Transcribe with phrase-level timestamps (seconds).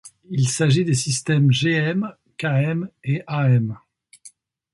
[0.31, 3.77] Il s'agit des systèmes Gm, Km et Am.